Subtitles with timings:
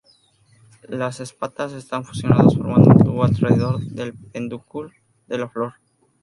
[0.89, 4.89] La espatas están fusionadas formando un tubo alrededor del pedúnculo
[5.27, 5.73] de la flor.